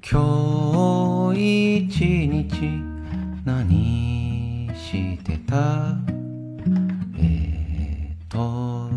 [0.00, 2.80] 今日一日
[3.44, 5.96] 何してた？
[7.18, 8.88] えっと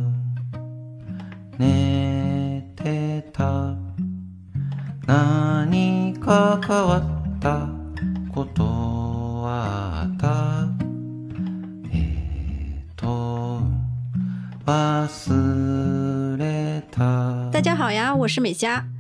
[1.57, 3.75] 寝てた。
[5.07, 7.68] 何か変わった
[8.33, 10.68] ことはあった？
[11.92, 13.62] えっと
[14.65, 17.49] 忘れた。
[17.52, 18.91] 大家好呀，我是美嘉。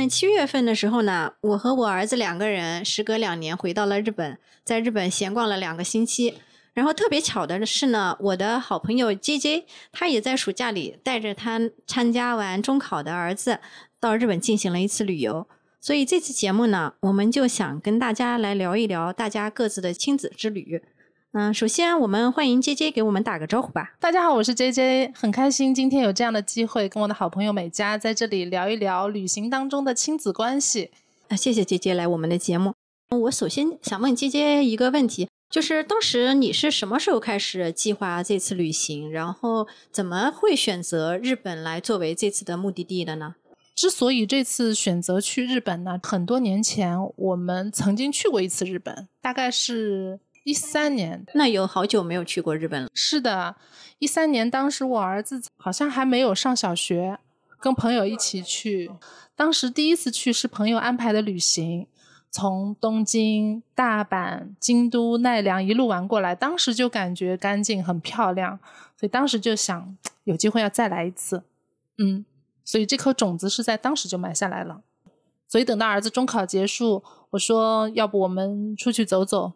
[0.00, 6.38] 那七月份的时候呢，我和我儿子两个人时隔两年回到了日本，在日本闲逛了两个星期。
[6.72, 13.58] 然后特别巧的是呢，我的好朋友 J J，他也在暑假里带着他参加完中考的儿子
[14.00, 15.46] 到日本进行了一次旅游。
[15.82, 20.82] 所以这次节目呢，我们就想跟大家来聊一聊大家各自的亲子之旅。
[21.32, 23.94] 嗯，首先我们欢迎 J J 给我们打个招呼吧。
[24.00, 30.90] 大家好，我是 J J，很开心今天有这样的机会跟我的好朋友美嘉在这里聊一聊旅行当中的亲子关系。
[31.28, 32.74] 啊，谢谢 J J 来我们的节目。
[33.10, 39.08] 我首先想问 J J 一个问题，就是当时你是什么时候开始计划这次旅行？
[39.12, 43.36] 然后怎么会选择日本来作为这次的目的地的呢？
[43.76, 50.18] 之所以这次选择去日本呢，很多年前我们曾经去过一次日本，大概是。
[50.50, 52.90] 一三年，那有好久没有去过日本了。
[52.92, 53.54] 是的，
[54.00, 57.20] 一三年，当时我儿子好像还没有上小学，
[57.60, 58.90] 跟朋友一起去。
[59.36, 61.86] 当时第一次去是朋友安排的旅行，
[62.32, 68.58] 从东京、大阪、京都、奈良一路玩过来，当时就感觉干净、很漂亮，
[68.98, 71.44] 所以当时就想有机会要再来一次。
[71.98, 72.24] 嗯，
[72.64, 74.82] 所以这颗种子是在当时就埋下来了。
[75.46, 79.52] 所以等到儿子中考结束，我说要不我们出去走走。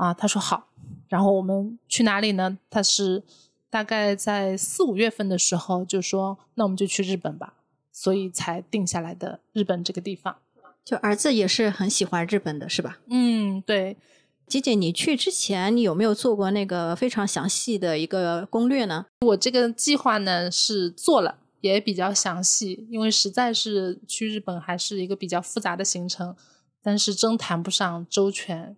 [0.00, 0.68] 啊，他说好，
[1.08, 2.56] 然后我们去哪里呢？
[2.70, 3.22] 他是
[3.68, 7.52] 大概在四五月份的时候就说，那我们就去日本吧，
[7.92, 10.36] 所以才定下来的日本这个地方。
[10.82, 12.98] 就儿子也是很喜欢日本的，是吧？
[13.10, 13.98] 嗯，对。
[14.46, 19.04] 姐姐，你去之前你有没有做过那个非常详细的一个攻略呢？
[19.20, 26.34] 我这个计划呢是做了，也比较详细，因为实在是去日本还是一个比较复杂的行程，
[26.82, 28.74] 但是真谈不上周全。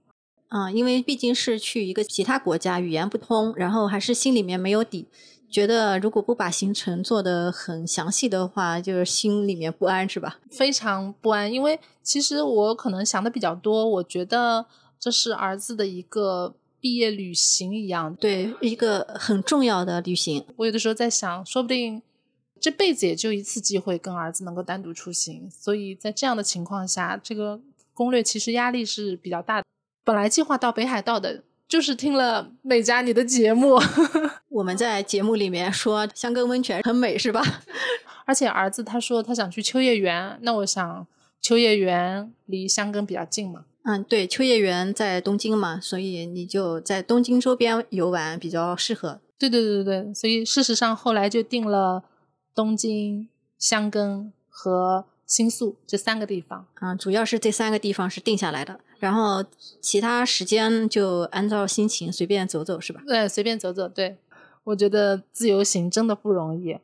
[0.55, 5.07] 嗯，因为毕竟是去一个其他国家，语言不通，然后还是心里面没有底，
[5.49, 10.39] 觉得如果不把行程做得很详细的话，就是心里面不安，是吧？
[10.51, 14.67] 非常不安，因为其实我可能想的比较多，我觉得
[15.01, 20.45] 这是儿子的一个毕业旅行一样，对，一个很重要的旅行。
[20.57, 22.03] 我有的时候在想，说不定
[22.61, 27.59] 这辈子也就一次机会跟儿子能够单独出行，所以在这样的情况下，这个
[27.95, 29.65] 攻略其实压力是比较大的。
[30.05, 33.81] 本来计划到北海道的，就是听了美嘉你的节目。
[34.51, 37.43] 我们在节目里面说香根温泉很美，是吧？
[38.27, 41.07] 而且儿子他说他想去秋叶原，那我想
[41.41, 43.65] 秋叶原离香根比较近嘛。
[43.85, 49.21] 嗯，对，秋叶原在东京嘛，所以你就在东京周边游玩比较适合。
[49.39, 52.05] 对对对对对，所以事实上后来就定了
[52.55, 56.67] 东京、香根和新宿这三个地方。
[56.81, 58.79] 嗯，主要是这三个地方是定下来的。
[59.03, 59.45] 然后
[59.81, 63.03] 其他时间就按照心情随便走走，是吧？
[63.05, 63.89] 对，随便走走。
[63.89, 64.17] 对，
[64.63, 66.79] 我觉得自由行真的不容易，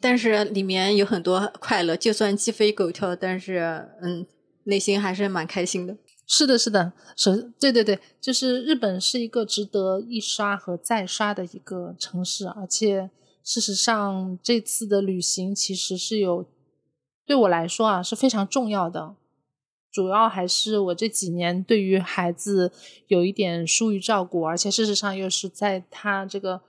[0.00, 1.96] 但是里面有很多快乐。
[1.96, 4.24] 就算鸡飞狗跳，但是嗯，
[4.62, 5.96] 内心还是蛮开心的。
[6.28, 13.10] 是的，是的，是，对对对，就是日本是一个值得一刷和再刷的一个城市，而且
[13.42, 16.46] 事实上这次的旅行其实是有
[17.26, 19.16] 对我来说啊是非常重要的。
[19.96, 22.70] 主要还是我这几年对于孩子
[23.06, 26.60] 有一点疏于照顾，而且事实上又是在他这个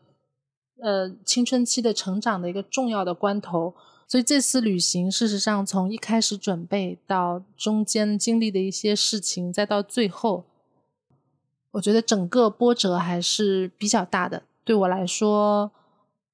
[0.82, 3.74] 呃青春期的成长的一个重要的关头，
[4.08, 10.46] 所以这次旅行事实上从一开始准备到中间经历的一些事情，再到最后，
[11.72, 14.44] 我觉得整个波折还是比较大的。
[14.64, 15.70] 对我来说，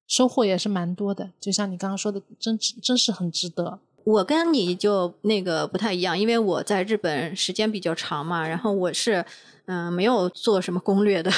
[0.06, 1.32] 收获也是蛮多的。
[1.40, 3.80] 就像你刚刚说的，真真是很值得。
[4.04, 9.24] 我跟你就那个不太一样，因为我在日本时间比较长嘛，然后我是
[9.66, 11.32] 嗯没有做什么攻略的。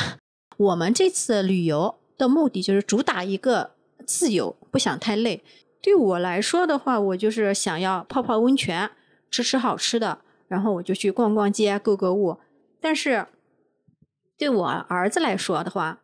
[0.56, 3.70] 我们这次旅游的目的就是主打一个
[4.04, 5.44] 自由，不想太累。
[5.80, 8.90] 对我来说的话，我就是想要泡泡温泉，
[9.30, 10.18] 吃吃好吃的，
[10.48, 12.38] 然后我就去逛逛街、购购物。
[12.80, 13.26] 但是
[14.36, 16.00] 对我儿子来说的话，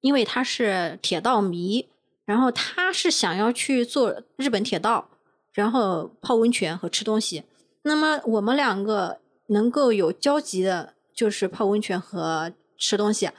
[0.00, 1.88] 因为他是铁道迷，
[2.24, 5.10] 然后他是想要去坐日本铁道。
[5.56, 7.42] 然后泡温泉和吃东西，
[7.82, 13.30] 那么我们两个能够有交集的，就是泡温泉和吃东西。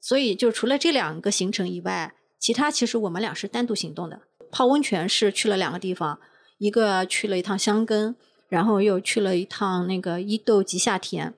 [0.00, 4.22] 所以就除了这两个行程以外，其他其实我们俩是单独行动的。
[4.50, 6.18] 泡温泉是去了两个地方，
[6.56, 8.16] 一个去了一趟香根，
[8.48, 11.34] 然后又去了一趟那个伊豆吉下田。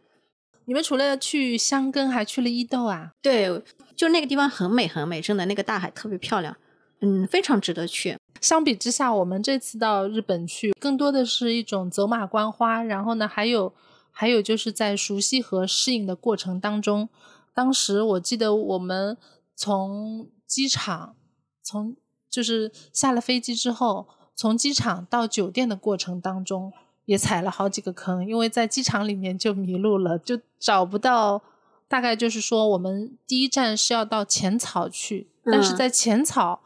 [0.67, 3.11] 你们除了去箱根，还去了伊豆啊？
[3.21, 3.61] 对，
[3.97, 6.57] 就那个地方很美很美，真的那个大海特别漂亮，
[7.01, 8.18] 嗯，非常值得去。
[8.41, 13.73] 相比之下，我们这次到日本去，更多的是一种走马观花，然后呢，还有
[14.11, 17.09] 还有就是在熟悉和适应的过程当中。
[17.53, 19.17] 当时我记得我们
[19.57, 21.17] 从机场，
[21.63, 21.97] 从
[22.31, 24.07] 就是下了飞机之后，
[24.37, 26.73] 从机场到酒店的过程当中，
[27.07, 31.43] 也踩了好几个坑，因为在机场里面就迷路了，就找不到。
[31.89, 36.61] 大概就是说，我们第一站是要到浅草去，但是在浅草。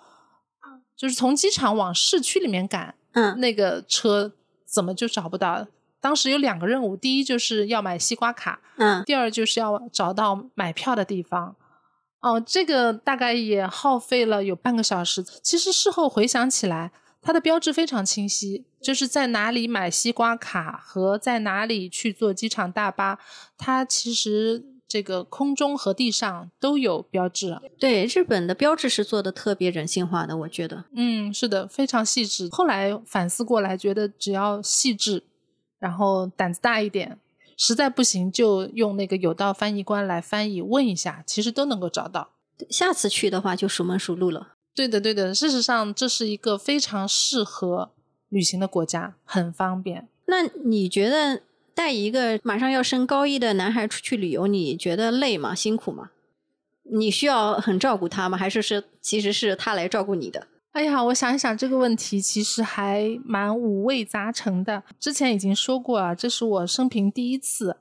[0.96, 4.32] 就是从机场往市区里面赶，嗯，那个车
[4.64, 5.66] 怎么就找不到？
[6.00, 11.56] 当时有两个任务，第一就是要买西瓜卡，嗯，第二就是要找到买票的地方。
[12.20, 15.24] 哦，这个大概也耗费了有半个小时。
[15.42, 23.18] 其实事后回想起来，它的标志非常清晰，就是在哪里买西瓜卡和在哪里去坐机场大巴，
[23.56, 24.71] 它其实。
[24.92, 32.46] 这个空中和地上都有标志，对日本的标志是做的特别人性化的，我觉得，嗯，是的，非常细致。
[32.52, 35.22] 后来反思过来，觉得只要细致，
[35.78, 37.18] 然后胆子大一点，
[37.56, 42.28] 实在不行就用那个有道翻译官来翻译，问一下，其实都能够找到。
[42.68, 44.48] 下次去的话就熟门熟路了。
[44.74, 45.34] 对的，对的。
[45.34, 47.92] 事实上，这是一个非常适合
[48.28, 50.06] 旅行的国家，很方便。
[50.26, 51.40] 那你觉得？
[51.74, 55.54] 带一个马上要升高一的男孩出去旅游，你觉得累吗？
[55.54, 56.10] 辛苦吗？
[56.84, 58.36] 你需要很照顾他吗？
[58.36, 60.48] 还是是其实是他来照顾你的？
[60.72, 64.82] 哎呀，我想一想这个问题，其实还蛮五味杂陈的。
[64.98, 67.76] 之前已经说过啊，这是我生平第一次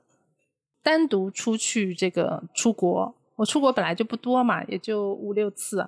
[0.82, 3.14] 单独出去这个出国。
[3.36, 5.86] 我出国本来就不多嘛，也就五六次，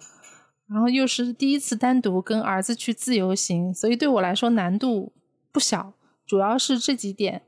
[0.66, 5.12] 然后又是第一次单独跟儿子去自由行，所以对我来说难度
[5.52, 5.92] 不小。
[6.26, 7.42] 主要是这几点。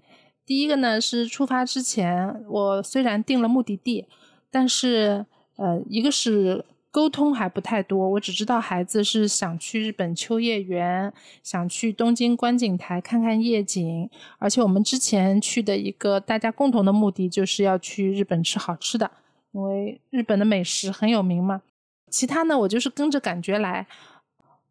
[0.46, 4.06] 第一个呢是出发之前，我虽然定了目的地，
[4.48, 5.26] 但是
[5.56, 11.12] 呃，一个是沟通还不太多，我只知道孩子是想去日本秋叶原，
[11.42, 14.08] 想去东京观景台看看夜景，
[14.38, 19.10] 而且我们之前去的一个大家共同的目的就是要去日本吃好吃的，
[19.50, 21.60] 因为日本的美食很有名嘛。
[22.08, 23.88] 其他呢，我就是跟着感觉来，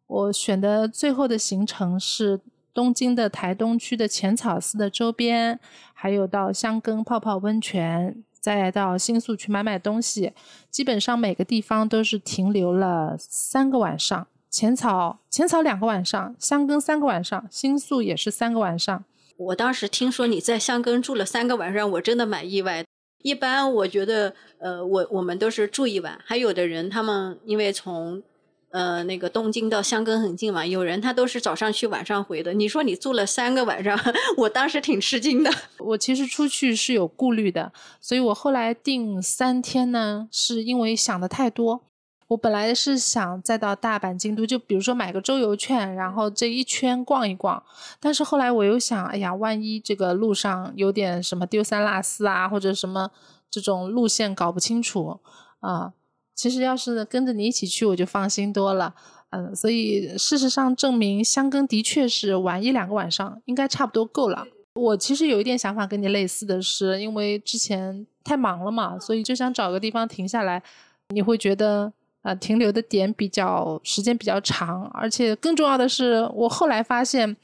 [0.06, 2.40] 我选的最后的行程是。
[2.76, 5.58] 东京的台东区的浅草寺的周边，
[5.94, 10.34] 还有到香根泡泡温泉，再到新宿去买买东西，
[10.70, 14.26] 基本上每个地方都是停留了三个晚上。
[14.50, 19.02] 浅草浅草两个晚上，香根三个晚上，新宿也是三个晚上。
[19.38, 22.84] 我当时听说你在香根住了三个晚上，我真的蛮意外。
[23.22, 28.22] 一般我觉得，呃，我我们都是住一晚，还有的人他们因为从。
[28.70, 32.52] 呃，那个东京到香根很近嘛，有人他都是早上去晚上回的。
[32.52, 33.98] 你说你住了三个晚上，
[34.36, 35.50] 我当时挺吃惊的。
[35.78, 41.82] 我其实出去是有顾虑的，所以我后来定三天呢，是因为想的太多。
[42.28, 47.62] 我本来是想再到大阪、京都，就比如说买个周游券，然后这一圈逛一逛。
[48.00, 53.12] 但是后来我又想，哎呀，万一这个路上有点什么丢三落四啊，或者什么
[53.48, 55.20] 这种路线搞不清楚
[55.60, 55.92] 啊。
[56.36, 58.94] 其实要是跟着你一起去，我就放心多了。
[59.30, 64.46] 嗯，所以事实上证明香根的确是玩一两个晚上应该差不多够了。
[64.74, 70.62] 我其实有一点想法跟你类似的是，因为之前太忙了嘛，所以就想找个地方停下来。
[71.08, 77.36] 你会觉得啊，停留的点比较时间比较长，而且更重要的是，我后来发现，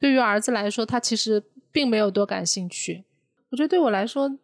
[0.00, 3.04] 对于儿子来说，他其实并没有多感兴趣。
[3.50, 4.38] 我觉得对我来说。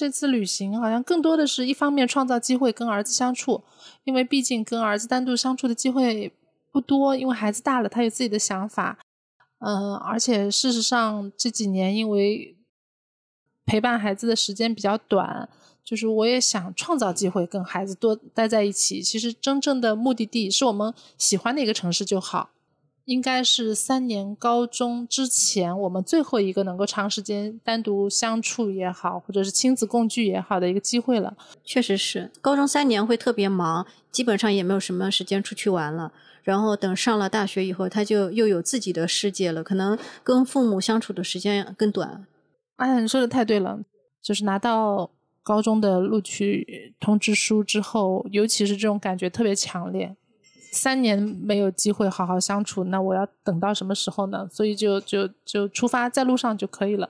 [0.00, 3.62] 这次旅行好像更多的是一方面创造机会跟儿子相处，
[4.04, 6.32] 因为毕竟跟儿子单独相处的机会
[6.72, 8.98] 不多，因为孩子大了，他有自己的想法，
[9.58, 12.56] 嗯，而且事实上这几年因为
[13.66, 15.46] 陪伴孩子的时间比较短，
[15.84, 19.02] 就是我也想创造机会跟孩子多待在一起。
[19.02, 22.48] 其实真正的目的地是我们喜欢的一个城市就好。
[23.10, 31.36] 应该是三年高中之前，我们最后一个能够长时间单独相处也好，或者是亲子共聚也好的一个机会了。
[31.64, 36.12] 确实是，高中三年会特别忙，基本上也没有什么时间出去玩了。
[36.44, 42.24] 然后等上了大学以后，他就又有自己的世界了，可能跟父母相处的时间更短。
[42.76, 43.80] 哎，你说的太对了，
[44.22, 45.10] 就是拿到
[45.42, 50.14] 高中的录取通知书之后，尤其是这种感觉特别强烈。
[50.71, 54.47] 三年没有机会好好相处，那我要等到什么时候呢？
[54.51, 57.09] 所以就就就出发在路上就可以了。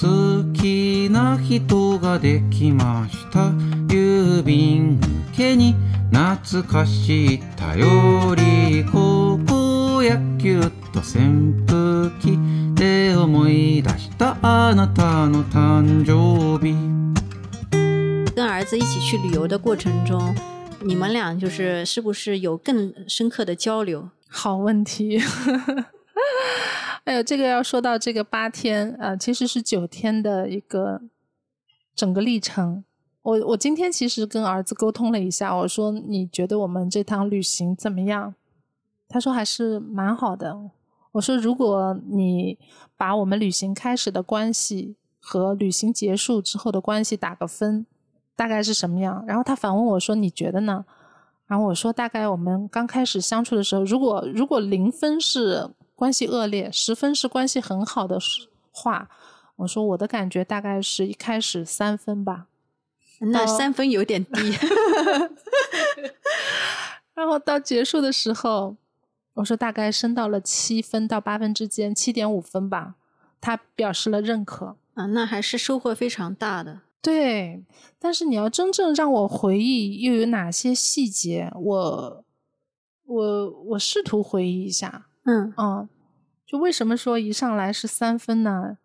[0.00, 3.50] 好きな人ができました。
[3.88, 5.00] 郵便
[5.32, 5.74] 受けに
[6.12, 10.60] 懐かしい頼り高校野球
[10.92, 12.38] と扇風機
[12.82, 16.74] で思い出したあなたの誕生日
[18.34, 20.34] 跟儿子一起去旅游的过程中，
[20.80, 24.10] 你们俩就是是不是有更深刻的交流？
[24.28, 25.20] 好问题。
[27.04, 31.00] 哎呦，这个要说到这个八天，呃，其实是九天的一个
[31.96, 32.84] 整个历程。
[33.22, 38.34] 我我今天其实跟儿子沟通了一下，我说你觉得我们这趟旅行怎么样？
[39.08, 40.70] 他说还是蛮好的。
[41.13, 42.59] 我说如果你
[42.97, 47.85] 把我们旅行开始的关系和旅行结束之后的关系打个分，
[48.35, 49.23] 大概是什么样？
[49.27, 50.85] 然后他反问我说你觉得呢？
[51.47, 58.17] 然后我说大概我们刚开始相处的时候，如果如果零分是关系恶劣，十分是关系很好的
[58.71, 59.09] 话，
[59.57, 62.47] 我说我的感觉大概是一开始三分吧。
[63.19, 64.53] 那三分有点低。
[67.13, 68.75] 然后到结束的时候，
[69.35, 72.95] 我说大概升到了七分到八分之间，七点五分吧。
[73.41, 76.81] 他表示了认可啊，那还是收获非常大的。
[77.01, 77.63] 对，
[77.99, 82.25] 但是你要真正让我回忆又有哪些细节，我
[83.05, 85.07] 我我试图回忆一下。
[85.23, 85.89] 嗯嗯，
[86.45, 88.77] 就为什么说一上来是三分呢？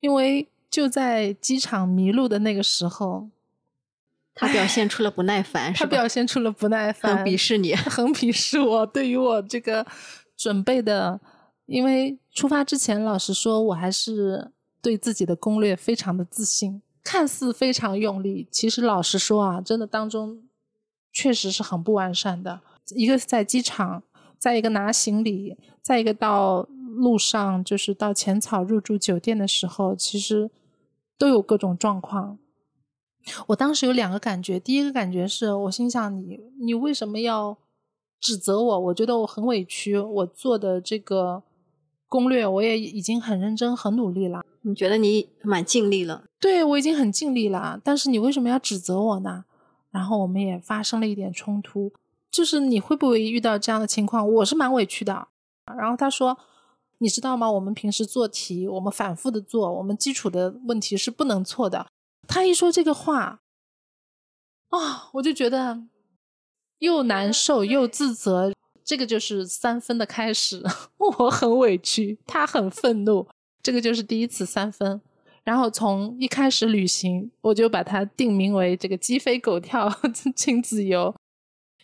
[0.00, 3.30] 因为就在机场迷路的那个时候。
[4.36, 8.86] 他表现出了不耐烦，他表现出了不耐烦，很鄙视你， 很鄙视我。
[8.86, 9.86] 对于我这个
[10.36, 11.20] 准备的，
[11.66, 20.42] 因为出发之前，老实说，我还是对自己的攻略非常的自信，看似非常用力，其实老实说啊，真的当中
[21.12, 22.60] 确实是很不完善的。
[22.96, 24.02] 一个是在机场，
[24.38, 30.50] 再一个拿行李，再一个到路上，就是到浅草入住酒店的时候，其实
[31.18, 32.38] 都有各种状况。
[33.46, 37.56] 我当时有两个感觉，第一个感觉是我心想你你为什么要
[38.20, 38.80] 指责我？
[38.80, 41.42] 我觉得我很委屈，我做的这个
[42.08, 44.42] 攻略我也已经很认真、很努力了。
[44.62, 46.24] 你觉得你蛮尽力了？
[46.40, 49.44] 对，我已经很尽力了，但是你为什么要指责我呢？
[49.90, 51.92] 然后我们也发生了一点冲突，
[52.30, 54.28] 就是你会不会遇到这样的情况？
[54.34, 55.28] 我是蛮委屈的。
[55.76, 56.36] 然后他说
[56.98, 57.50] ：“你知道吗？
[57.50, 61.86] 我们平时做题，我们反复的做，我们基础的问题是不能错的。”
[62.32, 63.42] 他一说这个话，
[64.68, 65.82] 啊，我就觉得
[66.78, 68.50] 又难受又自责。
[68.82, 70.64] 这个就是三分的开始，
[70.96, 73.28] 我很委屈，他很愤怒，
[73.62, 74.98] 这个就是第一次三分。
[75.44, 79.92] 然后从一开始旅行，我就把它定名为这个鸡飞狗跳
[80.34, 81.14] 亲子游。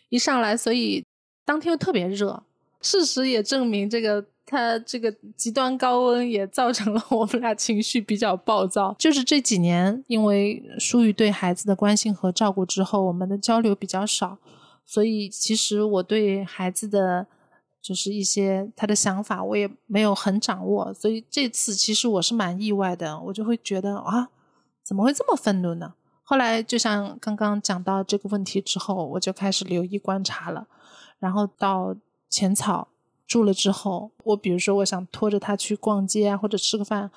[0.09, 1.05] 一上来，所以
[1.45, 2.43] 当天又特别热，
[2.81, 4.25] 事实也证明这个。
[4.49, 8.95] 他这个极端高温也造成了我们俩情绪比较暴躁。
[8.97, 14.39] 就是这几年，因为疏于对孩子的关心和照顾之后，我们的交流比较少，
[14.87, 17.27] 所以其实我对孩子的
[17.79, 20.91] 就是一些他的想法，我也没有很掌握。
[20.95, 24.29] 所以这次其实我是蛮意外的，我就会觉得啊，
[24.83, 25.93] 怎么会这么愤怒呢？
[26.23, 30.67] 后来就像刚刚讲到这个问题之后，我就开始留意观察了，
[31.19, 31.95] 然后到
[32.27, 32.87] 浅草。
[33.29, 37.09] 住了之后，我比如说我想拖着他去逛街啊，或者吃个饭，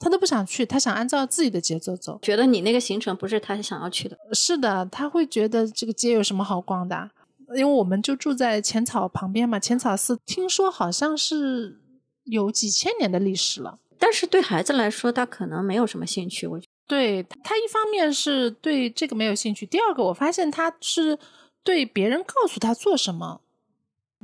[0.00, 2.18] 他都不想去，他想按照自己的节奏走。
[2.20, 4.18] 觉得你那个行程不是他想要去的。
[4.32, 7.08] 是的，他会觉得这个街有什么好逛的？
[7.56, 11.78] 因为我们就住在浅草旁边嘛，浅草寺听说好像是
[12.24, 13.78] 有几千年的历史了。
[13.96, 16.48] 但是对孩子来说，他可能没有什么兴趣。
[16.48, 21.16] 我觉对他一方面是对这个没有兴趣，第二个我发现他是
[21.62, 23.40] 对别人告诉他做什么。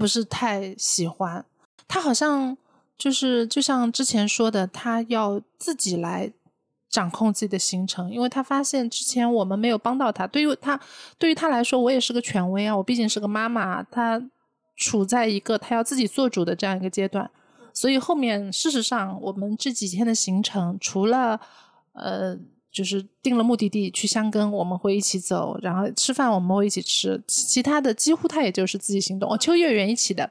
[0.00, 1.44] 不是太喜欢，
[1.86, 2.56] 他好像
[2.96, 6.32] 就是就像之前说的，他要自己来
[6.88, 10.26] 掌控自己的行程，因为他发现之前我们没有帮到他。
[10.26, 10.80] 对于他，
[11.18, 14.18] 对于他来说，我也是个权威啊，我毕竟是个妈妈，他
[14.74, 17.30] 处在一个他要自己做主的这样一个阶段，
[17.74, 21.38] 所以后面事实上我们这几天的行程，除了
[21.92, 22.38] 呃。
[22.72, 29.32] 就是定了目的地去香根，我们会一起走，然后吃饭我们会一起吃，其他的几乎他也就是自己行动。
[29.32, 30.30] 哦，秋叶原一起的，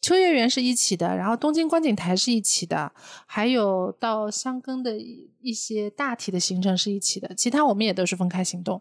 [0.00, 2.92] 秋叶原是一起的，然后东京观景台是一起的，
[3.26, 4.96] 还有到香根的
[5.40, 8.80] 一些大体的行程是一起的，其他我们也都是分开行动。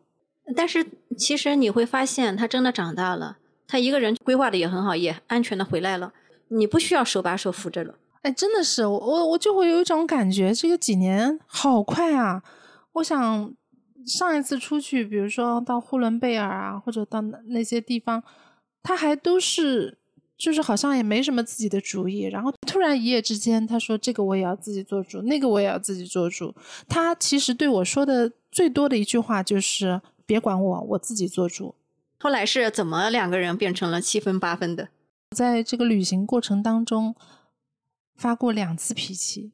[0.56, 0.86] 但是
[1.18, 6.14] 其实你会发现，他真的长大了，他一个人规划的也很好，也安全的回来了，
[6.50, 7.96] 你不需要手把手扶着了。
[8.22, 12.44] 哎，真的是我我就会有一种感觉，这个几年好快啊。
[12.94, 13.54] 我想
[14.06, 18.24] 上一次出去，比如说到呼伦贝尔啊，或者到那些地方，
[18.82, 19.98] 他还都是
[20.38, 26.56] 就是好像也没什么自己的主意，然后突然一夜之间，他说这个我也要自己做主，那个我也要自己做主。
[26.88, 31.76] 他其实对我说的最多的一句话就是别管我，我自己做主。
[32.20, 34.90] 后来是怎么两个人变成了七分八分的？
[35.36, 37.16] 在这个旅行过程当中
[38.16, 39.52] 发过两次脾气，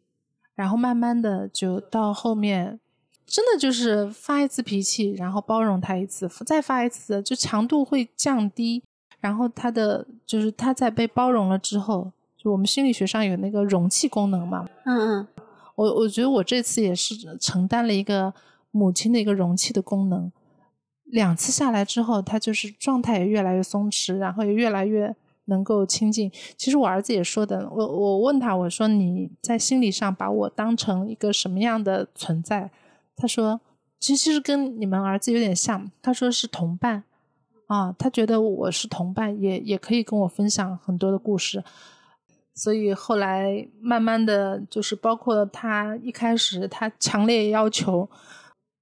[0.56, 2.80] 然后慢慢的就到后面，
[3.26, 8.84] 真的就是发一次脾气，然后包容他一次，再发一次，就强度会降低。
[9.20, 14.68] 然后他的就是他在被包容了之后，就我们心理学上有那个容器功能嘛。
[14.86, 15.28] 嗯嗯，
[15.74, 18.32] 我我觉得我这次也是承担了一个
[18.70, 20.32] 母亲的一个容器的功能。
[21.06, 25.16] 两次下来之后，他就是状态也越来越松弛，然后也越来越
[25.46, 26.32] 能够亲近。
[26.56, 32.70] 其实我儿子也说的，我我问他，我说你在心理上把我当成一个什么样的存在？
[33.16, 33.62] 他说，
[34.00, 35.92] 其实其实跟你们儿子有点像。
[36.02, 37.04] 他说是同伴。
[37.68, 41.64] 啊，他觉得我是同伴，也也可以跟我分享很多的故事，
[42.54, 48.08] 所以后来慢慢的就是包括他一开始他强烈要求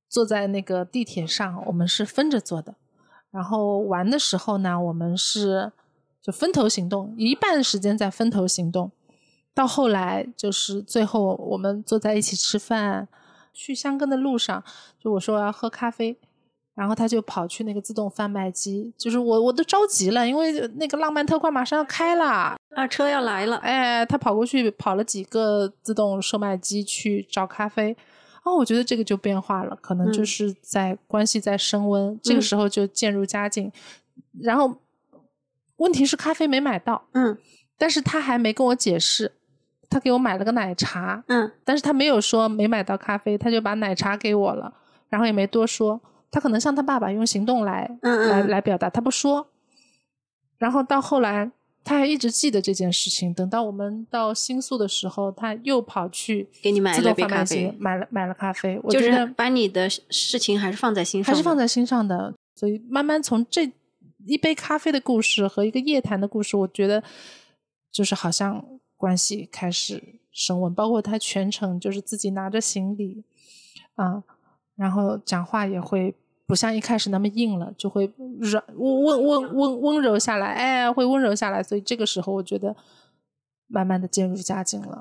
[0.10, 2.76] 坐在那个地铁上，我们是分着坐的，
[3.32, 5.72] 然后玩的时候呢，我们是
[6.22, 8.92] 就分头行动，一半时间在分头行动，
[9.54, 13.08] 到后来就是最后我们坐在一起吃饭，
[13.54, 14.64] 去香根的路上，
[15.00, 16.18] 就我说我要喝咖啡。
[16.76, 27.96] 然后他就跑去那个自动贩卖机，就是我我都着急了，因为那个浪漫特快马上要开了，啊，车要来了，哎，他跑过去跑了几个自动售卖机去找咖啡，
[28.44, 33.72] 哦，我觉得这个就变化了，可能就是在关系在升温，这个时候就渐入佳境。
[34.42, 34.76] 然后
[35.76, 37.38] 问题是咖啡没买到，嗯，
[37.78, 39.32] 但是他还没跟我解释，
[39.94, 44.74] 他给我买了个奶茶，嗯，但是他没有说没买到咖啡，他就把奶茶给我了，
[45.10, 46.02] 然后也没多说。
[46.32, 49.48] 他可能像他爸爸用行动来来来表达，他不说。
[50.58, 51.52] 然后到后来，
[51.84, 53.32] 他还一直记得这件事情。
[53.32, 58.80] 等到我们到新宿的时候，他又跑去给你买了杯咖啡，买了买了咖啡。
[58.82, 62.34] 我觉得把你的事情还是放在心上，还是放在心上的。
[62.56, 63.72] 所以慢慢从这
[64.26, 67.04] 一杯咖啡的故事和一个夜谈的故事，我觉得
[67.92, 68.66] 就是好像
[69.04, 70.74] 关系开始升温。
[70.74, 73.24] 包括他全程就是自己拿着行李
[73.96, 74.24] 啊，
[74.76, 76.16] 然后讲话也会。
[76.46, 81.64] 不像一开始那么硬了，就会软温温温温温柔下来，哎，会温柔下来。
[81.64, 82.76] 所以这个时候，我觉得
[83.68, 85.00] 慢慢的渐入佳境了。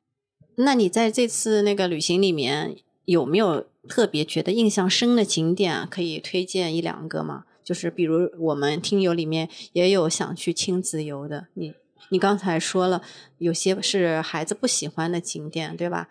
[0.55, 5.87] 那你在这次那个旅行里面有没有特别觉得印象深的景点？
[5.91, 7.45] 可以推荐一两个吗？
[7.65, 11.75] 就是比如我们听友里面也有想去亲子游的，你
[12.13, 13.01] 你刚才说了
[13.39, 16.11] 有些是孩子不喜欢的景点，对吧？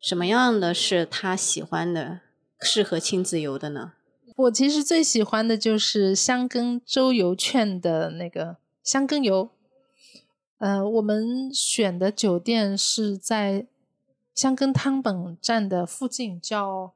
[0.00, 2.20] 什么样的是他喜欢的，
[2.58, 3.92] 适合亲子游的呢？
[4.34, 9.50] 我其实最喜欢的就是香根周游券的那个香根游，
[10.56, 13.66] 呃，我们选的酒店是在
[14.34, 16.94] 香根汤本站的附近，叫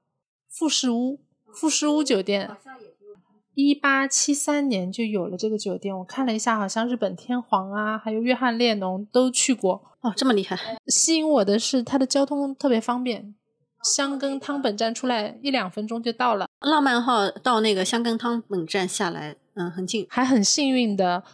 [0.48, 1.20] 富士屋
[1.52, 2.56] 富士屋酒店。
[3.56, 9.82] 一八七三年就有了这个酒店，我看了一下，好像日本天皇啊，还有约翰列侬都去过。
[10.02, 10.58] 哦，这么厉害！
[10.88, 13.34] 吸引我的是它的交通特别方便。
[13.82, 21.24] 香根汤本站出来一两分钟就到了，浪漫号到那个香根汤本站下来，嗯，很近，还很幸运的，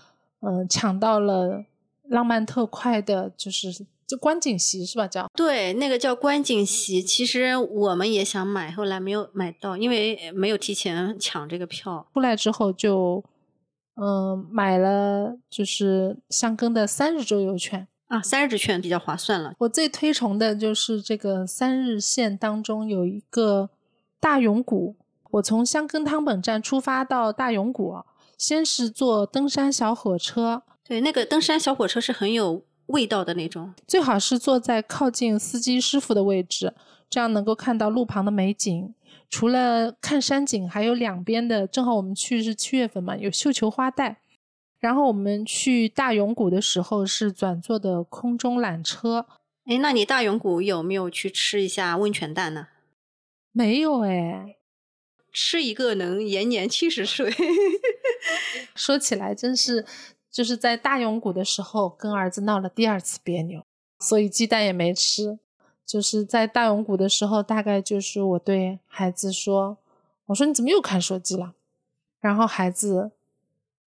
[0.41, 1.65] 嗯，抢到了
[2.05, 5.09] 浪漫特快的，就是就观景席是吧？
[5.09, 7.03] 叫对，那个叫观景席。
[7.03, 12.07] 其实我们也想买，后来没有买到，因为没有提前抢这个票。
[12.13, 13.25] 出来之后就，
[13.95, 17.89] 嗯，买了就是香根的三日周游券。
[18.09, 19.55] 啊，三日券比较划算了。
[19.61, 23.71] 我最推崇的就是这个三日线当中有一个
[24.21, 24.97] 大永谷。
[25.31, 27.95] 我从香根汤本站出发到大永谷，
[28.37, 30.65] 先是坐登山小火车。
[30.85, 33.75] 对，那个登山小火车是很有味道的那种。
[33.87, 36.75] 最好是坐在靠近司机师傅的位置，
[37.09, 38.95] 这样能够看到路旁的美景。
[39.31, 44.19] 除了看山景，还有两边的，正好我们去是七月份嘛，有绣球花带。
[44.79, 49.27] 然后我们去大永谷的时候是转坐的空中缆车。
[49.65, 52.67] 哎，那你大永谷有没有去吃一下温泉蛋呢？
[53.53, 54.57] 没有哎，
[55.33, 57.33] 吃一个能延年七十岁。
[58.75, 59.87] 说起来真是，
[60.33, 63.63] 就是在大永谷的时候跟儿子闹了第二次别扭，
[64.01, 65.39] 所以鸡蛋也没吃。
[65.87, 69.77] 就是在大永谷的时候，大概就是我对孩子说
[70.27, 71.53] ：“我说你怎么又看手机了？”
[72.21, 73.13] 然后孩子。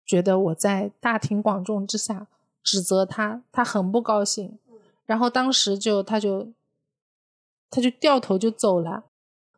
[0.05, 2.27] 觉得我在大庭广众之下
[2.61, 4.59] 指责他，他很不高兴，
[5.05, 6.51] 然后当时就他就
[7.69, 9.05] 他就掉头就走了，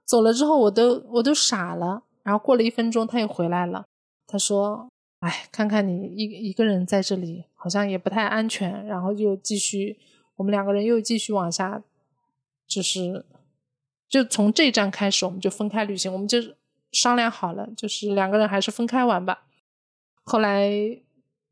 [0.05, 3.85] 走了之后我都我都傻了，然后过了一分钟他又回来了，
[4.27, 4.87] 他说
[5.19, 9.97] ：“哎，看看你一一个人在这里好像也不太安全。”然后又继续，
[10.35, 11.81] 我们两个人又继续往下，
[12.67, 13.25] 就是
[14.07, 16.39] 就从这站开始我们就分开旅行，我们就
[16.91, 19.45] 商量好了，就是两个人还是分开玩吧。
[20.23, 20.71] 后来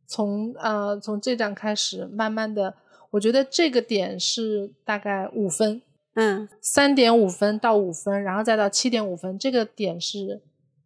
[0.05, 2.75] 从呃从这站开始，慢慢的，
[3.11, 5.81] 我觉得这个点是大概五分，
[6.13, 10.41] 嗯三点五分到五分，然后再到七点五分，这个点是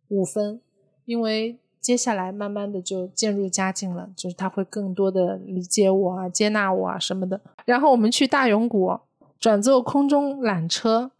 [0.08, 0.62] 五分，
[1.06, 7.40] 因为接下来慢慢的就渐入佳境了，就是他会更多的理解我啊、接纳我啊什么的。
[7.66, 9.00] 然后我们去大永谷
[9.40, 11.12] 转坐空中缆车，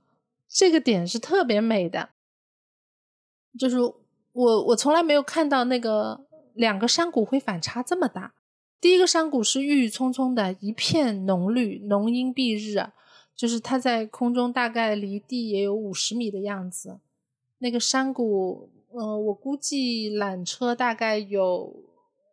[0.50, 2.10] 这个点是特别美的，
[3.58, 8.34] 就是我我从来没有看到那个两个山谷会反差这么大。
[8.80, 12.92] 第一个山谷是郁郁葱葱的一片浓绿，浓荫蔽日，
[13.36, 17.00] 就是它在空中大概离地也有五十米的样子。
[17.60, 21.72] 那个山谷，呃，我估计缆车大概有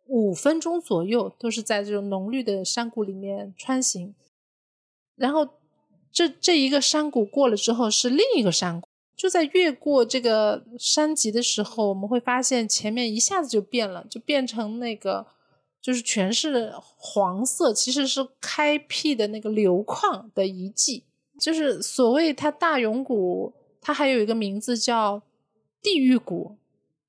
[0.07, 4.15] 五分钟左右，都是在这种浓绿的山谷里面穿行。
[5.15, 5.47] 然后
[6.11, 15.27] 这这一个山谷过了之后是另一个山谷，就在越过这个山脊的时候，我们会发现前面一下子就变了，就变成那个
[15.79, 21.03] 就是全是黄色，其实是开辟的那个硫矿的遗迹，
[21.39, 25.21] 就是所谓它大永谷，它还有一个名字叫
[25.85, 26.57] 地狱谷。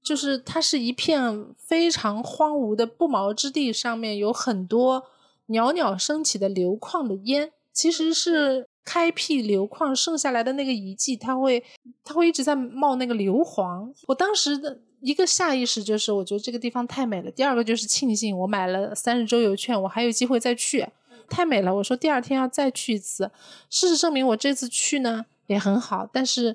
[0.03, 5.03] 就是它是一片非常荒芜的不毛之地，上面有很多
[5.47, 11.65] 袅袅升起的硫矿的烟，其实是开辟硫矿剩下来的那个遗迹，它会
[12.05, 13.93] 它会一直在冒那个硫磺。
[14.07, 20.87] 我当时的一个下意识就是，我觉得这个地方太美了；第二个就是庆幸我买了三十周游券，我还有机会再去，
[21.29, 21.75] 太美了。
[21.75, 23.29] 我说第二天要再去一次。
[23.69, 26.55] 事实证明，我这次去呢也很好，但是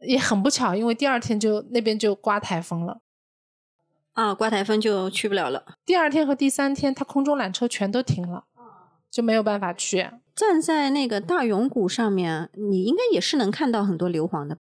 [0.00, 3.00] 也很不巧，因为第二天就那边就刮台风了。
[4.12, 5.64] 啊，刮台风就去不了了。
[5.86, 8.44] 第二天和第三天，它空中缆车全都停了，
[9.10, 10.10] 就没有办法去。
[10.34, 14.58] 站在那个大永谷上面，你应该也是能看到很多硫磺的，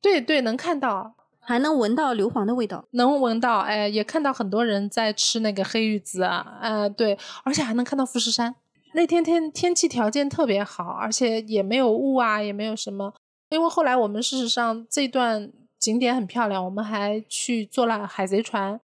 [0.00, 2.84] 对对，能看到，还能闻到硫磺的味道。
[2.92, 8.54] 能闻到，哎，也看到很多人在吃那个黑玉子啊，呃，对，而且还能看到富士山。
[8.94, 13.14] 那天天天气条件特别好，而且也没有雾啊，也没有什么。
[13.50, 18.80] 因为后来我们事实上这段景点很漂亮，我们还去坐了海贼船。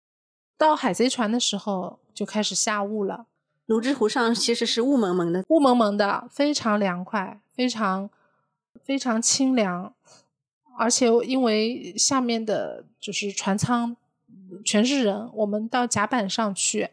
[0.57, 3.27] 到海贼船的时候就开始下雾了，
[3.67, 8.09] 泸沽湖上其实是雾蒙蒙的，雾蒙蒙的，非常凉快，非常
[8.83, 9.93] 非常清凉。
[10.79, 13.97] 而且因为下面的就是船舱
[14.65, 16.89] 全是人，我们到甲板上去，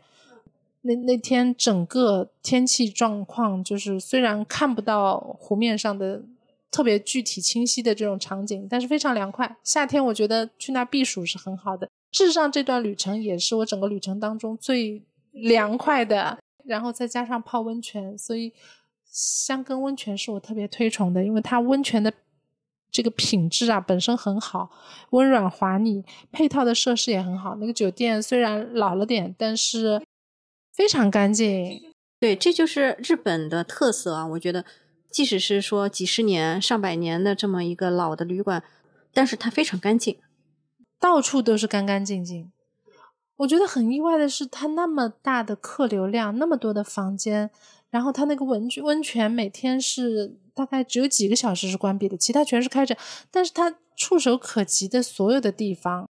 [0.81, 6.23] 那那天整个天气状况就是虽然看不到湖面上的
[6.71, 9.57] 特别具体清晰的这种场景，但是非常凉快。
[9.63, 11.87] 夏天我觉得去那避暑是很好的。
[12.11, 18.53] 事实上，这段旅程也是我整个旅程当中最凉快的，然后再加上泡温泉，所以
[19.05, 22.11] 香根温泉是我特别推崇的，因为它温泉的
[22.91, 24.69] 这个品质啊本身很好，
[25.11, 27.55] 温软滑腻，配套的设施也很好。
[27.55, 30.01] 那个酒店虽然老了点，但是
[30.73, 31.81] 非常干净。
[32.19, 34.27] 对，这就是日本的特色啊！
[34.27, 34.63] 我觉得，
[35.11, 38.63] 即使是说几十年、上百年的这么一个老的旅馆，
[39.13, 40.17] 但是它非常干净。
[40.99, 42.51] 到处都是干干净净。
[43.37, 47.49] 我觉得很意外的是，它那么大的客流量，那么多的房间，
[47.89, 52.95] 然后它那个温温泉每天是大概只有几个小时是关闭的，其他全是开着。
[53.31, 56.07] 但是它触手可及的所有的地方，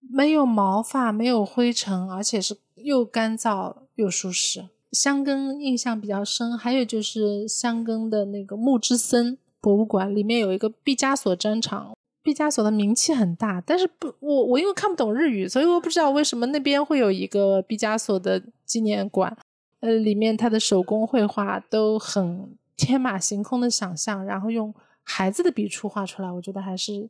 [0.00, 4.68] 没有毛发，没有灰尘，而且是又干燥又舒适。
[4.92, 11.92] 香根印象比较深，还有就是香根的那个木之森博物馆里面有一个毕加索专场。
[12.22, 19.36] 毕加索的名气很大，但是不，我我因为看不懂日语，所以我不知道为什么那边会有一个毕加索的纪念馆。
[19.78, 27.08] 呃，里面他的手工绘画都很天马行空的想象，然后用孩子的笔触画出来，我觉得还是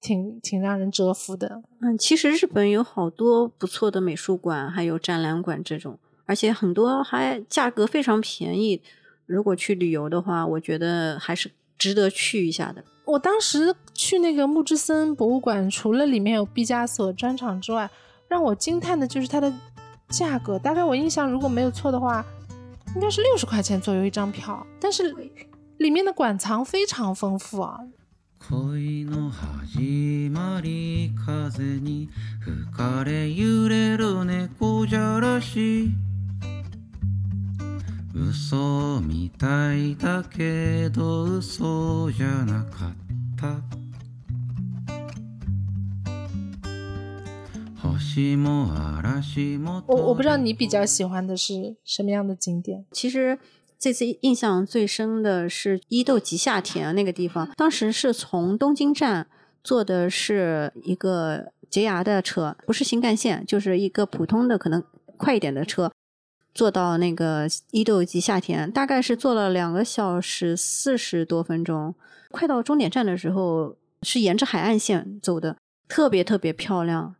[0.00, 1.62] 挺挺让人折服的。
[1.80, 5.96] 嗯，其实日本有好多不错的美术馆，还有展览馆这种，
[6.27, 8.81] 而且很多还价格非常便宜。
[9.25, 12.83] 如果去旅游的话，我觉得还是值得去一下的。
[13.05, 17.89] 我当时去那个木之森博物馆，除了里面有毕加索专场之外，
[18.27, 19.51] 让我惊叹的就是它的
[20.09, 20.57] 价格。
[20.57, 22.25] 大概我印象如果没有错的话，
[22.95, 25.15] 应该是六十块钱左右一张票，但是
[25.77, 27.79] 里面的馆藏非常丰富啊。
[28.49, 32.09] 恋の始まり風に
[32.41, 35.87] 吹かれ揺れる猫じゃらし
[38.17, 42.95] 嘘みたいだけど嘘じゃなかっ
[43.35, 43.61] た
[47.81, 52.85] 星も嵐も我我不知道你比较喜欢的是什么样的景点？
[52.91, 53.39] 其实
[53.79, 59.27] 这次印象最深的是伊豆吉下田那个地方，当时是从东京站
[59.63, 64.83] 坐的是一个捷达的车，不是新干线，就是一个普通的可能
[65.17, 65.91] 快一点的车，
[66.58, 71.94] 坐到那个伊豆及夏田，大概是坐了两个小时四十多分钟。
[72.32, 77.14] 快到终点站的时候，是沿着海岸线走的，特别特别漂亮，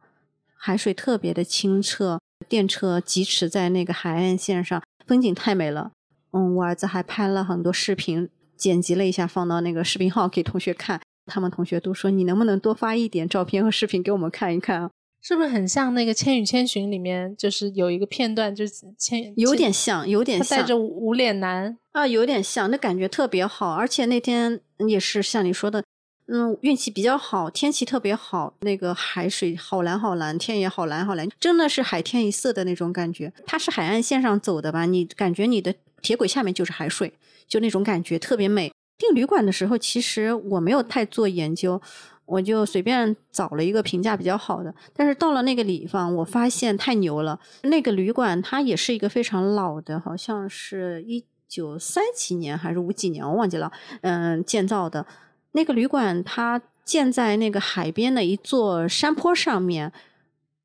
[0.56, 5.92] 海水特别的清澈，电车疾驰在那个海岸线上，风景太美了。
[6.32, 11.00] 嗯，我儿子还拍了很多视频，剪辑了一下，放到那个视频号给同学看。
[11.26, 23.74] 他们同学都说：“你能不能多发一点照片和视频给我们看一看啊？”是不是很像那个《千与千寻》里面，就是有一个片段，就是千有点像，有点像，带着无脸男啊，有点像，那感觉特别好。
[23.74, 25.82] 而且那天也是像你说的，
[26.28, 33.32] 嗯，运气比较好，天气特别好，那个海水好蓝好蓝，天也好蓝好蓝，真的是海天一色的那种感觉。
[33.44, 34.86] 它是海岸线上走的吧？
[34.86, 37.12] 你感觉你的铁轨下面就是海水，
[37.46, 38.72] 就那种感觉特别美。
[38.96, 41.80] 订旅馆的时候，其实我没有太做研究。
[42.28, 47.40] 我就随便找了一个评价比较好的，但是到了那个地方，我发现太牛了。
[47.62, 53.72] 那个旅馆它也是一个非常老的，好像是一九三几年还是五几年，我忘记了。
[54.02, 55.06] 嗯，建造的
[55.52, 59.90] 那个旅馆，它建在那个海边的一座山坡上面，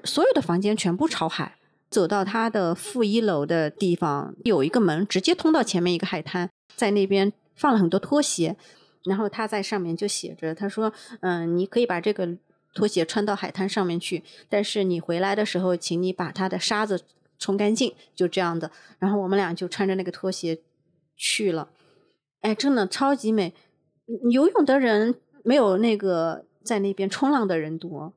[0.04, 1.56] 所有的房间全部朝海。
[1.89, 8.58] 走到它的负一楼的地方，有一个门直接通到前面一个海滩，在那边放了很多拖鞋。
[9.06, 12.38] 然后他在上面就写着，他说：“嗯，你可以把这个
[12.74, 17.04] 拖鞋穿到海滩上面去，但是你回来的时候，请你把它的沙子
[17.38, 18.72] 冲干净。”就这样的。
[19.00, 20.60] 然后我们俩就穿着那个拖鞋
[21.16, 21.70] 去了。
[22.42, 23.54] 哎，真的超级美！
[24.32, 28.12] 游泳的人没有那个在那边冲浪的人多。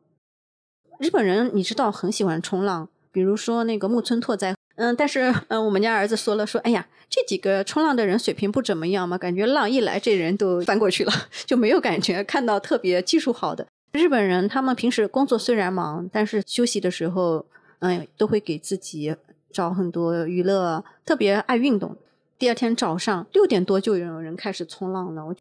[0.98, 4.55] 日本人你知道很喜欢冲浪，比如说那个木村拓哉。
[4.76, 11.12] 嗯，但是嗯，我们家儿子说了，说哎呀，这几个冲浪的人水平不怎么样嘛，感觉浪一来，这人都翻过去了，
[11.46, 14.46] 就没有感觉看到特别技术好的日本人。
[14.48, 17.46] 他们平时工作虽然忙，但是休息的时候，
[17.78, 19.16] 嗯，都会给自己
[19.50, 21.96] 找很多娱乐，特别爱运动。
[22.38, 25.34] 第二天早上六点多就有人开始冲浪了。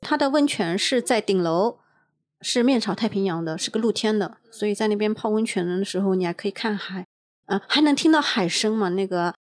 [0.00, 1.78] 他的温泉是在顶楼，
[2.40, 7.06] 是面朝太平洋的，是个露天的，所以在那边泡温泉的时候，你还可以看海。
[7.46, 8.88] 嗯，还能听到海声吗？
[8.90, 9.34] 那个，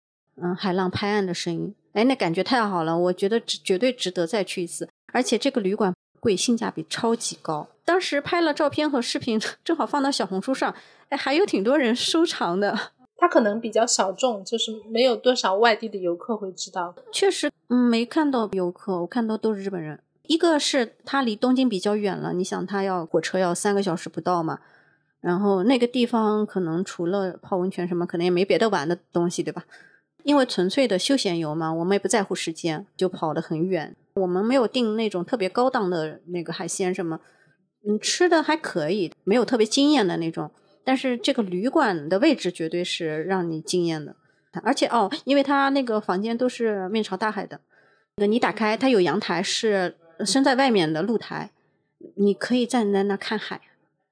[0.41, 4.89] 嗯，海浪拍岸的声音，哎，那感觉太好了，我觉得绝对值得再去一次。
[5.13, 7.69] 而且这个旅馆贵，性价比超级高。
[7.85, 10.75] 当时拍了照片和视频， 正好放到小红书上，
[11.09, 12.93] 哎，还有挺多人收藏的。
[13.17, 16.95] 它可能比较小众，就是没有多少外地的游客会知道。
[17.11, 19.99] 确实，嗯，没看到游客，我看到都是日本人。
[20.29, 24.61] 一个是它离东京比较远了，你想，它要火车要三个小时不到嘛。
[25.29, 29.63] 然后那个地方可能除了泡温泉什么，可能也没别的玩的东西，对吧？
[30.25, 33.95] 因为纯粹的休闲游嘛，我们也不在乎时间，就跑得很远。
[34.15, 37.21] 我们没有订那种特别高档的那个海鲜什么，
[37.87, 40.51] 嗯，吃的还可以，没有特别惊艳的那种。
[40.83, 44.17] 但是这个旅馆的位置绝对是让你惊艳的，
[44.63, 47.61] 而且哦，因为它那个房间都是面朝大海的，
[48.17, 51.51] 那你打开它有阳台，是伸在外面的露台，
[52.17, 53.61] 你可以站在那看海。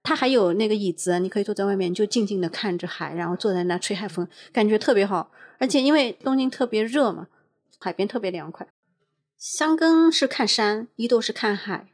[0.08, 5.32] 它还有那个椅子，你可以坐在外面，就静静的看着海，然后坐在那吹海风，感觉特别好。
[5.58, 7.26] 而且因为东京特别热嘛，
[7.80, 8.68] 海边特别凉快。
[9.36, 11.88] 箱根是看山，伊豆是看海。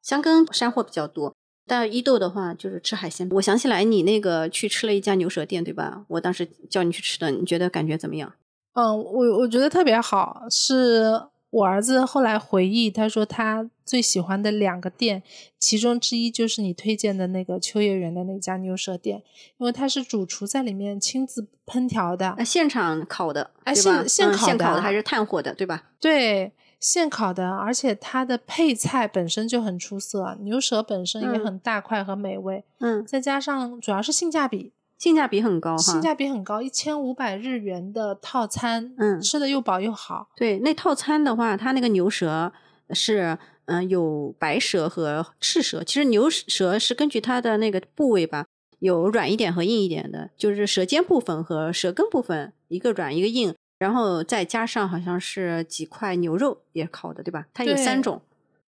[0.00, 1.34] 箱根山货比较多，
[1.66, 3.28] 但伊豆的话就是吃海鲜。
[3.32, 6.06] 我想起来你那个去吃了一家牛舌店，对吧？
[6.08, 8.32] 我当时叫你去吃的，你觉得感觉怎么样？
[8.72, 11.20] 嗯，我我觉得特别好，是。
[11.54, 15.22] 我儿子后来回忆，他说他最喜欢的两个店，
[15.56, 19.22] 其中之一就是你推荐的那个秋叶原的那家牛舌店，
[19.58, 25.90] 因为他是主厨在里面亲自烹调的，现场烤的，哎，现现烤的还是炭火的，对吧？
[26.00, 34.72] 对，现烤的，而且它的配菜本身就很出色，牛舌本身也很大块和美味，嗯，再加上主要是性价比。
[35.04, 40.30] 性价比很高哈，性价比很高，一千五百日元的套餐，嗯，吃的又饱又好。
[40.34, 42.50] 对，那套餐的话，它那个牛舌
[42.88, 43.36] 是，
[43.66, 45.84] 嗯，有白舌和赤舌。
[45.84, 48.46] 其实牛舌是根据它的那个部位吧，
[48.78, 57.44] 有软一点和硬一点的，就是舌尖部分和舌根部分，一个软一个硬，然后再加上好像是几块牛肉也烤的，对吧？
[57.52, 58.22] 它有三种。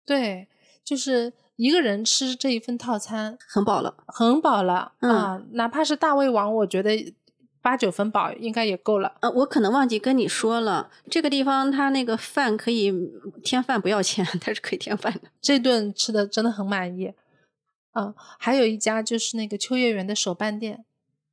[0.03, 0.47] 对，
[0.83, 1.31] 就是。
[1.55, 5.41] 一个人吃这一份套餐很饱了，很饱了啊！
[5.51, 7.13] 哪怕是大胃王，我觉得
[7.61, 9.13] 八九分饱应该也够了。
[9.21, 12.91] 呃，我可能忘记跟你说了，这个地方它那个饭可以
[13.43, 15.21] 添饭不要钱， 它是可以添饭的。
[15.39, 17.13] 这顿吃的真的很满意。
[17.93, 20.83] 嗯，还有一家就是那个秋叶原的手办店，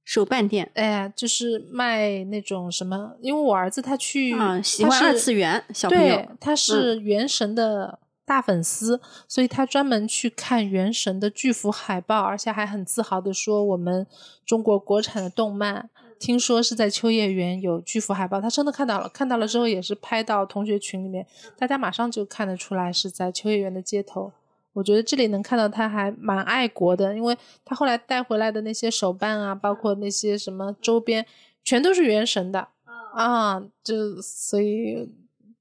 [0.05, 7.99] 手办店，哎，就是卖那种什么，因为我儿子他去啊，喜欢二次元小朋友，他是原神的。
[8.31, 14.07] 大粉丝，所以他专门去看《原神》的巨幅海报，而且还很自豪的说：“我们
[14.47, 21.27] 中国国产的动漫，听说是在秋叶原有巨幅海报。”他真的看到了，看到了之后也是拍到同学群里面，
[21.59, 24.31] 大家马上就看得出来是在秋叶原的街头。
[24.75, 31.27] 我觉得这里能看到他还蛮爱国的，因为他后来带回来的那些手办啊，包括那些什么周边，
[31.65, 32.69] 全都是《原神》的
[33.13, 35.11] 啊，就所以。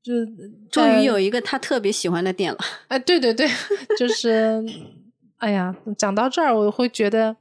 [0.01, 0.13] 就
[0.71, 2.59] 终于有一个他特别喜欢的店了。
[2.87, 3.47] 哎，对对对，
[3.99, 4.63] 就是，
[5.37, 7.35] 哎呀，讲到这儿，我会觉得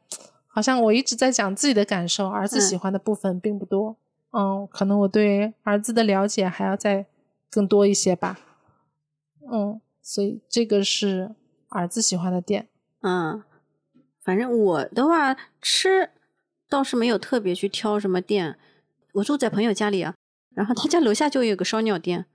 [0.47, 3.97] 好像我一直在讲自己的感受，儿子喜欢的部分并不多。
[4.33, 7.07] 嗯，可能我对儿子的了解还要再
[7.51, 8.39] 更多一些吧。
[9.51, 11.35] 嗯，所以这个是
[11.69, 12.69] 儿子喜欢的店。
[13.01, 13.43] 嗯，
[14.23, 16.11] 反正我的话吃
[16.69, 18.59] 倒是没有特别去挑什么店。
[19.13, 20.15] 我住在朋友家里啊，
[20.55, 22.27] 然后他家楼下就有个烧鸟店。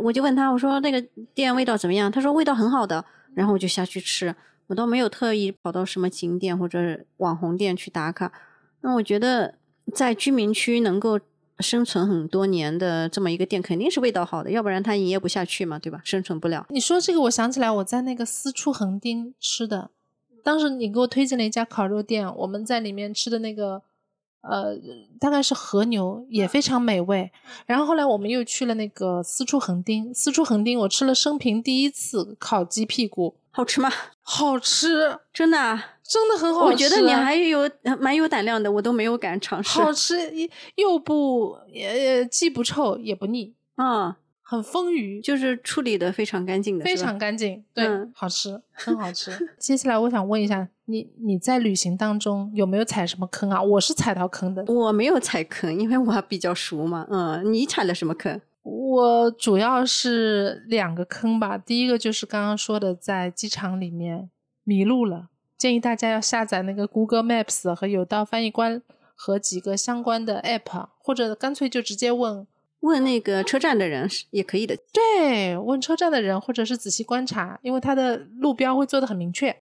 [0.00, 1.00] 我就问他，我说那个
[1.34, 2.10] 店味道怎么样？
[2.10, 4.34] 他说味道很好的，然后我就下去吃。
[4.68, 8.32] 我倒没有特意跑到什么景点或者网红店去打卡。
[8.80, 9.54] 那我觉得
[9.94, 11.20] 在居民区能够
[11.58, 16.00] 生存很多年的这么一个店，肯定是味道好的，要不然它营业不下去嘛，对吧？
[16.04, 16.66] 生存不了。
[16.70, 19.90] 你说这个，我想起来我在那个四处横丁吃的，
[20.42, 23.82] 当时你给我推荐了一家烤肉店，我们在里面吃的那个。
[24.42, 24.76] 呃，
[25.18, 27.30] 大概是和牛，也非常美味。
[27.66, 33.90] 然后后来我们又去了那个私处横丁，私处横丁我吃了生平第一次烤鸡屁股，好吃吗？
[34.22, 36.66] 好吃， 真的，真的很好吃。
[36.66, 39.80] 我觉得你还有蛮有胆量的，我都没有敢尝试。
[39.80, 40.18] 好吃，
[40.74, 44.16] 又不也既不臭也不腻啊。
[44.52, 49.30] 很丰腴，就是处理的非常干净的，非常干净，对，好吃，很好吃。
[49.58, 53.62] 接下来我想问一下你，你在旅行当中有没有踩什么坑啊？
[53.62, 57.06] 我是踩到坑的，我没有踩坑，因为我比较熟嘛。
[57.08, 58.38] 嗯，你踩了什么坑？
[58.62, 61.56] 我主要是两个坑吧。
[61.56, 64.28] 第一个就是刚刚说的，在机场里面
[64.64, 68.82] 迷路了，建议大家要下载那个 Google Maps 和有道翻译官
[69.14, 72.46] 和几个相关的 App，或者干脆就直接问。
[72.82, 79.56] 问那个车站的人是也可以的，对，问车站的人，或者是仔细观察，因为他的路标会做的很明确，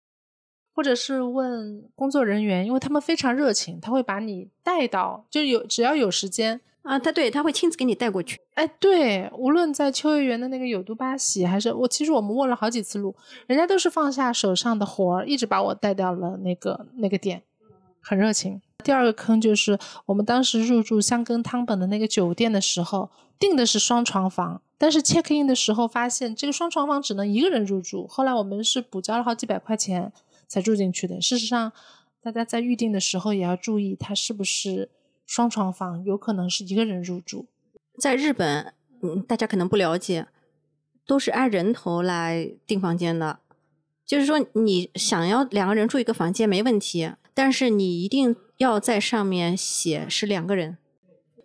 [0.73, 8.39] 或者是问工作人员，因为他们非常热情，他会把你带到，就有只要有时间啊，他对他会亲自给你带过去。
[8.55, 17.43] 哎，对，无论在秋叶原的那个有都巴喜，还是我，其实我们问了好几次路，人家都是放下手上的活儿，一直把我带到了那个那个点，
[18.01, 18.59] 很热情。
[18.81, 28.05] 第二个坑就是我们当时入住香根汤本的那个酒店的时候，订的是双床房，但是 check in 的时候发现这个双床房只能一个人入住。
[28.07, 30.11] 后来我们是补交了好几百块钱
[30.47, 31.21] 才住进去的。
[31.21, 31.71] 事实上，
[32.21, 34.89] 大家在预定的时候也要注意，它是不是
[35.25, 37.45] 双床房，有可能是一个人入住。
[37.99, 40.27] 在日本，嗯，大家可能不了解，
[41.05, 43.39] 都是按人头来订房间的，
[44.05, 48.35] 就是说你想要两个人住一个房间没问题，但是你一定。
[48.61, 50.77] 要在上面写是两个人。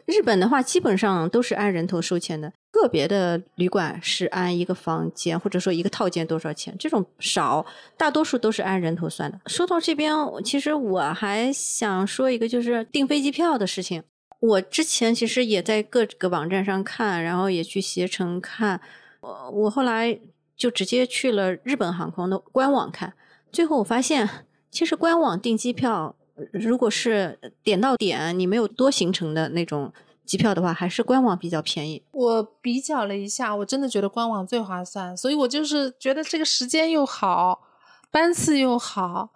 [0.05, 7.65] 日本的话，基本上都是按人头收钱的，个别的旅馆是按一个房间或者说一个套间多少钱，这种少，
[7.97, 9.41] 大多数都是按人头算的。
[9.47, 14.03] 说到这边，其实我还想说一个，就是订飞机票的事情。
[14.39, 18.79] 我之前其实也在各个网站上看，然后也去携程看，
[19.23, 20.21] 我我后来
[20.55, 23.15] 就直接去了日本航空的官网看，
[23.51, 24.29] 最后我发现，
[24.71, 26.15] 其实官网订机票。
[26.53, 29.93] 如果是点到点，你没有多行程的那种
[30.25, 32.03] 机票的话，还是官网比较便宜。
[32.13, 37.63] 我比较了一下，我真的觉得官网最划算，所以我就是觉得这个时间又好，
[38.11, 39.31] 班次又好。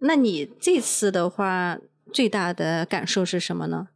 [0.00, 1.78] 那你这次的话，
[2.12, 3.88] 最大的感受是什么呢？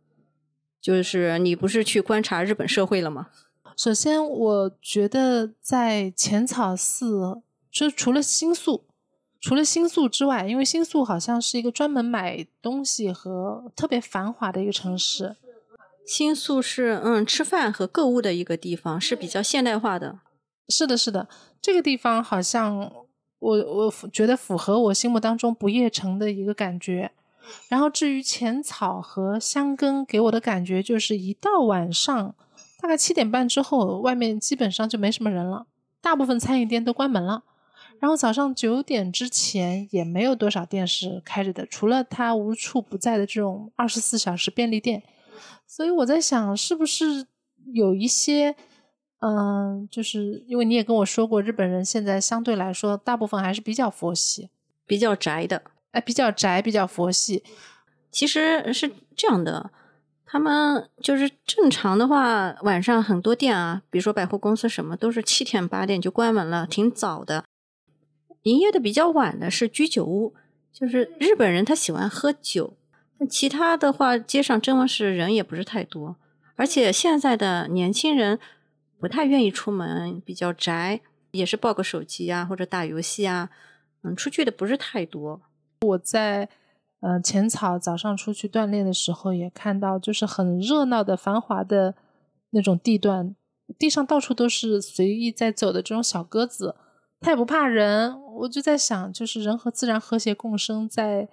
[0.80, 3.28] 就是你不是去观察日本社会了吗？
[3.74, 7.40] 首先，我觉得在浅草寺，
[7.72, 8.84] 就除了新宿。
[9.44, 15.36] 除了新宿之外，因为新宿好像是一个专门买东西和特别繁华的一个城市。
[16.06, 20.20] 新宿是嗯吃饭和购物的一个地方，是比较现代化的。
[20.70, 21.28] 是的，是的，
[21.60, 22.90] 这个地方好像
[23.38, 27.10] 我我觉得符合我心目当中不夜城的一个感觉。
[27.68, 32.34] 然后至于浅草和香根，给我的感觉就是一到晚上
[32.80, 35.66] 大概七点半之后，外面基本上就没什么人了，
[36.00, 37.42] 大部分餐饮店都关门了。
[38.04, 45.02] 然后早上九点之前也没有多少店是开着的，除了它无处不在的这种二十四小时便利店。
[45.66, 47.26] 所以我在想，是不是
[47.72, 48.54] 有一些，
[49.20, 54.50] 嗯，就是因为你也跟我说过，日本人现在相对来说大部分还是比较佛系、
[54.86, 57.42] 比较宅的，哎，比较宅、比较佛系。
[58.10, 59.70] 其实是这样的，
[60.26, 67.42] 他们就是正常的话，晚上很多店啊，比如说百货公司什么，都是七点八点就关门了，挺早的。
[68.44, 70.32] 营业的比较晚的是居酒屋，
[70.72, 72.78] 就是日本人他喜欢喝酒。
[73.18, 76.16] 那其他的话，街上真的是人也不是太多，
[76.56, 78.38] 而且现在的年轻人
[78.98, 83.50] 不太愿意出门，比较宅，也是抱个手机啊或者打游戏啊，
[84.02, 85.42] 嗯，出去的不是太多。
[85.82, 86.48] 我在。
[87.06, 91.94] 嗯，浅草早上出去锻炼的时候，也看到就是很热闹的繁华的
[92.52, 93.36] 那种地段，
[93.78, 96.74] 地上到处都是随意在走的这种小鸽子，
[97.24, 98.14] 它也不怕人。
[98.34, 101.26] 我就在想，就是人和自然和谐共生，在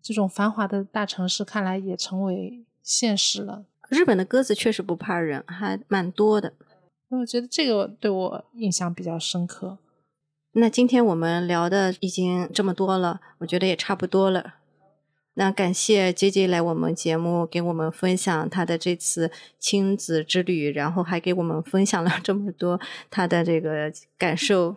[0.00, 3.66] 这种繁华的大城市，看来也成为现实了。
[3.90, 6.54] 日本的鸽子确实不怕人，还蛮多的。
[7.10, 9.76] 我觉得这个对我印象比较深刻。
[10.52, 14.54] 那今天我们聊的已经这么多了，我觉得也差不多了。
[15.34, 22.80] 那感谢 J J 来我们节目，给我们分享他的这次亲子之旅，然后还给我们分享了这么多
[23.10, 24.76] 他的这个感受，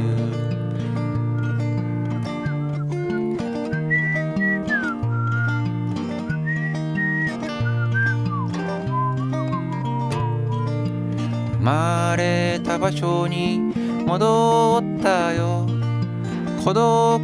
[11.61, 13.59] まれた場所に
[14.05, 15.67] 戻ったよ。
[16.63, 17.21] 孤独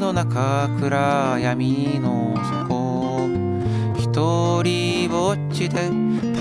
[0.00, 3.28] の中暗闇の底。
[3.98, 5.90] 一人ぼっちで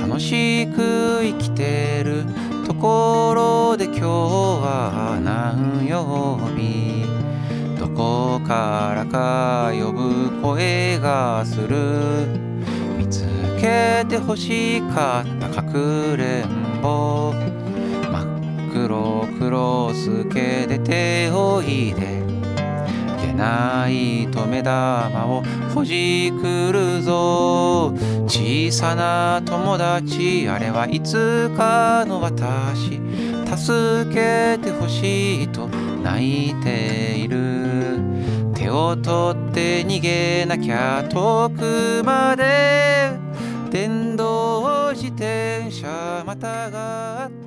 [0.02, 2.26] 楽しく生きてる。
[2.68, 7.06] ところで今日は何曜日。
[7.80, 12.28] どこからか呼ぶ声がする。
[12.98, 13.26] 見つ
[13.62, 17.34] けて欲しかったかくれんぼ
[18.12, 22.20] 真っ黒クロスケで手をいで
[23.40, 27.94] ないと目玉をほじくるぞ。
[28.28, 33.00] 小さな友達あれはいつかの私。
[33.46, 35.70] 助けてほしいと
[36.04, 38.00] 泣いている。
[38.54, 43.18] 手を取って逃げなきゃ遠くまで。
[43.72, 44.09] 電
[46.29, 47.38] またがって